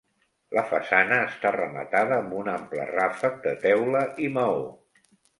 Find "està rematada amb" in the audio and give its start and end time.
1.25-2.33